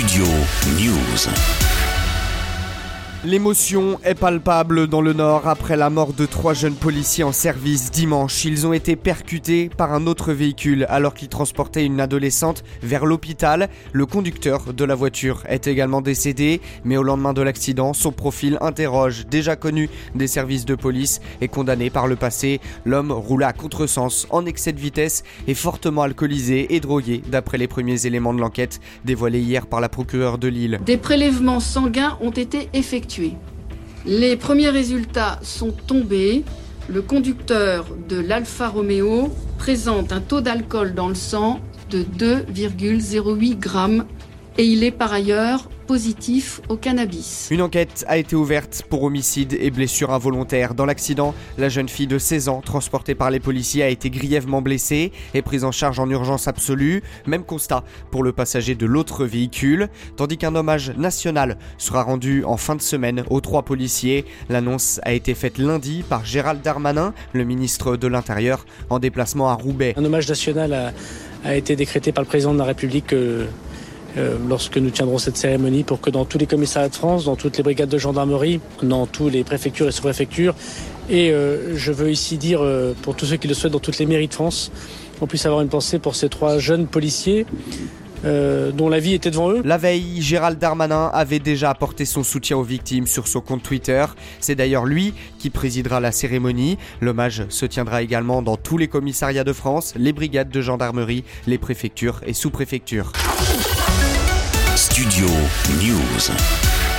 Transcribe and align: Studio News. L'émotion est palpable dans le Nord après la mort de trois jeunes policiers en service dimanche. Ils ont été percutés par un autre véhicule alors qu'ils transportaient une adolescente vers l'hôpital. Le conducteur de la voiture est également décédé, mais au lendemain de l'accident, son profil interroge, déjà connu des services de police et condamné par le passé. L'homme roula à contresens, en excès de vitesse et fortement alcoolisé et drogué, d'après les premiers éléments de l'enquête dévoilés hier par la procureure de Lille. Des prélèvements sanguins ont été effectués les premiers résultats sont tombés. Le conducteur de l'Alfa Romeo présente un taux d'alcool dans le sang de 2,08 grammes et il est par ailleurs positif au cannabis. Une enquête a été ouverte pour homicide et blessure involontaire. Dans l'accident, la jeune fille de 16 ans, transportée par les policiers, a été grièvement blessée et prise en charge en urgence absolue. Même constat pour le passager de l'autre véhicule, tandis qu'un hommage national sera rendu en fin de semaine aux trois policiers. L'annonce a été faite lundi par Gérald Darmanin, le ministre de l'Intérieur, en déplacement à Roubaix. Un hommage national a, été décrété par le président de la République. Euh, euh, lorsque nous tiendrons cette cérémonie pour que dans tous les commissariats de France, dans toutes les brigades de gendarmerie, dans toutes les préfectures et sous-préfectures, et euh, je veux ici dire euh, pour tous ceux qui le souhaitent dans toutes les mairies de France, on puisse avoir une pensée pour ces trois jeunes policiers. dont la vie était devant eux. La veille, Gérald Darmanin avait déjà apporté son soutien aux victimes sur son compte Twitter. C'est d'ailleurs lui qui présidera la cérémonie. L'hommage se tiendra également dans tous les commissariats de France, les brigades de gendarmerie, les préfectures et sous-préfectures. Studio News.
Studio 0.00 0.24
News. 0.78 1.89
L'émotion 3.22 4.00
est 4.02 4.14
palpable 4.14 4.86
dans 4.86 5.02
le 5.02 5.12
Nord 5.12 5.46
après 5.46 5.76
la 5.76 5.90
mort 5.90 6.14
de 6.14 6.24
trois 6.24 6.54
jeunes 6.54 6.74
policiers 6.74 7.22
en 7.22 7.32
service 7.32 7.90
dimanche. 7.90 8.46
Ils 8.46 8.66
ont 8.66 8.72
été 8.72 8.96
percutés 8.96 9.68
par 9.76 9.92
un 9.92 10.06
autre 10.06 10.32
véhicule 10.32 10.86
alors 10.88 11.12
qu'ils 11.12 11.28
transportaient 11.28 11.84
une 11.84 12.00
adolescente 12.00 12.64
vers 12.82 13.04
l'hôpital. 13.04 13.68
Le 13.92 14.06
conducteur 14.06 14.72
de 14.72 14.84
la 14.86 14.94
voiture 14.94 15.42
est 15.50 15.66
également 15.66 16.00
décédé, 16.00 16.62
mais 16.84 16.96
au 16.96 17.02
lendemain 17.02 17.34
de 17.34 17.42
l'accident, 17.42 17.92
son 17.92 18.10
profil 18.10 18.56
interroge, 18.62 19.26
déjà 19.26 19.54
connu 19.54 19.90
des 20.14 20.26
services 20.26 20.64
de 20.64 20.74
police 20.74 21.20
et 21.42 21.48
condamné 21.48 21.90
par 21.90 22.06
le 22.06 22.16
passé. 22.16 22.58
L'homme 22.86 23.12
roula 23.12 23.48
à 23.48 23.52
contresens, 23.52 24.26
en 24.30 24.46
excès 24.46 24.72
de 24.72 24.80
vitesse 24.80 25.24
et 25.46 25.54
fortement 25.54 26.02
alcoolisé 26.02 26.74
et 26.74 26.80
drogué, 26.80 27.20
d'après 27.28 27.58
les 27.58 27.68
premiers 27.68 28.06
éléments 28.06 28.32
de 28.32 28.40
l'enquête 28.40 28.80
dévoilés 29.04 29.40
hier 29.40 29.66
par 29.66 29.82
la 29.82 29.90
procureure 29.90 30.38
de 30.38 30.48
Lille. 30.48 30.80
Des 30.86 30.96
prélèvements 30.96 31.60
sanguins 31.60 32.16
ont 32.22 32.30
été 32.30 32.70
effectués 32.72 33.09
les 34.06 34.36
premiers 34.36 34.70
résultats 34.70 35.38
sont 35.42 35.72
tombés. 35.72 36.44
Le 36.88 37.02
conducteur 37.02 37.86
de 38.08 38.18
l'Alfa 38.18 38.68
Romeo 38.68 39.30
présente 39.58 40.12
un 40.12 40.20
taux 40.20 40.40
d'alcool 40.40 40.94
dans 40.94 41.08
le 41.08 41.14
sang 41.14 41.60
de 41.90 42.02
2,08 42.02 43.58
grammes 43.58 44.04
et 44.58 44.64
il 44.64 44.82
est 44.82 44.90
par 44.90 45.12
ailleurs 45.12 45.68
positif 45.90 46.60
au 46.68 46.76
cannabis. 46.76 47.48
Une 47.50 47.62
enquête 47.62 48.04
a 48.06 48.16
été 48.16 48.36
ouverte 48.36 48.84
pour 48.88 49.02
homicide 49.02 49.58
et 49.60 49.72
blessure 49.72 50.12
involontaire. 50.12 50.74
Dans 50.74 50.86
l'accident, 50.86 51.34
la 51.58 51.68
jeune 51.68 51.88
fille 51.88 52.06
de 52.06 52.16
16 52.16 52.48
ans, 52.48 52.60
transportée 52.60 53.16
par 53.16 53.28
les 53.32 53.40
policiers, 53.40 53.82
a 53.82 53.88
été 53.88 54.08
grièvement 54.08 54.62
blessée 54.62 55.10
et 55.34 55.42
prise 55.42 55.64
en 55.64 55.72
charge 55.72 55.98
en 55.98 56.08
urgence 56.08 56.46
absolue. 56.46 57.02
Même 57.26 57.42
constat 57.42 57.82
pour 58.12 58.22
le 58.22 58.30
passager 58.30 58.76
de 58.76 58.86
l'autre 58.86 59.24
véhicule, 59.24 59.88
tandis 60.14 60.38
qu'un 60.38 60.54
hommage 60.54 60.92
national 60.96 61.58
sera 61.76 62.04
rendu 62.04 62.44
en 62.44 62.56
fin 62.56 62.76
de 62.76 62.82
semaine 62.82 63.24
aux 63.28 63.40
trois 63.40 63.64
policiers. 63.64 64.26
L'annonce 64.48 65.00
a 65.02 65.12
été 65.12 65.34
faite 65.34 65.58
lundi 65.58 66.04
par 66.08 66.24
Gérald 66.24 66.62
Darmanin, 66.62 67.14
le 67.32 67.42
ministre 67.42 67.96
de 67.96 68.06
l'Intérieur, 68.06 68.64
en 68.90 69.00
déplacement 69.00 69.48
à 69.48 69.54
Roubaix. 69.54 69.94
Un 69.96 70.04
hommage 70.04 70.28
national 70.28 70.92
a, 71.44 71.56
été 71.56 71.74
décrété 71.74 72.12
par 72.12 72.22
le 72.22 72.28
président 72.28 72.52
de 72.52 72.58
la 72.58 72.64
République. 72.64 73.12
Euh, 73.12 73.48
euh, 74.16 74.36
lorsque 74.48 74.76
nous 74.76 74.90
tiendrons 74.90 75.18
cette 75.18 75.36
cérémonie 75.36 75.84
pour 75.84 76.00
que 76.00 76.10
dans 76.10 76.24
tous 76.24 76.38
les 76.38 76.46
commissariats 76.46 76.88
de 76.88 76.94
France, 76.94 77.24
dans 77.24 77.36
toutes 77.36 77.56
les 77.56 77.62
brigades 77.62 77.88
de 77.88 77.98
gendarmerie, 77.98 78.60
dans 78.82 79.06
toutes 79.06 79.32
les 79.32 79.44
préfectures 79.44 79.88
et 79.88 79.92
sous-préfectures, 79.92 80.54
et 81.08 81.30
euh, 81.30 81.76
je 81.76 81.92
veux 81.92 82.10
ici 82.10 82.36
dire 82.36 82.60
euh, 82.62 82.92
pour 83.02 83.14
tous 83.14 83.26
ceux 83.26 83.36
qui 83.36 83.46
le 83.46 83.54
souhaitent 83.54 83.72
dans 83.72 83.78
toutes 83.78 83.98
les 83.98 84.06
mairies 84.06 84.28
de 84.28 84.34
France, 84.34 84.72
on 85.20 85.26
puisse 85.26 85.46
avoir 85.46 85.60
une 85.60 85.68
pensée 85.68 85.98
pour 85.98 86.16
ces 86.16 86.28
trois 86.28 86.58
jeunes 86.58 86.86
policiers. 86.86 87.46
dont 88.22 88.90
la 88.90 89.00
vie 89.00 89.14
était 89.14 89.30
devant 89.30 89.50
eux. 89.50 89.62
La 89.64 89.78
veille, 89.78 90.20
Gérald 90.20 90.58
Darmanin 90.58 91.10
avait 91.14 91.38
déjà 91.38 91.70
apporté 91.70 92.04
son 92.04 92.22
soutien 92.22 92.58
aux 92.58 92.62
victimes 92.62 93.06
sur 93.06 93.26
son 93.26 93.40
compte 93.40 93.62
Twitter. 93.62 94.04
C'est 94.40 94.54
d'ailleurs 94.54 94.84
lui 94.84 95.14
qui 95.38 95.48
présidera 95.48 96.00
la 96.00 96.12
cérémonie. 96.12 96.76
L'hommage 97.00 97.44
se 97.48 97.64
tiendra 97.64 98.02
également 98.02 98.42
dans 98.42 98.58
tous 98.58 98.76
les 98.76 98.88
commissariats 98.88 99.44
de 99.44 99.54
France, 99.54 99.94
les 99.96 100.12
brigades 100.12 100.50
de 100.50 100.60
gendarmerie, 100.60 101.24
les 101.46 101.56
préfectures 101.56 102.20
et 102.26 102.34
sous-préfectures. 102.34 103.12
Studio 104.76 105.26
News. 105.78 106.89